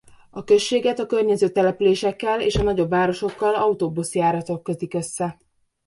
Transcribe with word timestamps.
A 0.29 0.43
községet 0.43 0.99
a 0.99 1.05
környező 1.05 1.49
településekkel 1.49 2.41
és 2.41 2.55
a 2.55 2.63
nagyobb 2.63 2.89
városokkal 2.89 3.55
autóbuszjáratok 3.55 4.63
kötik 4.63 4.93
össze. 4.93 5.39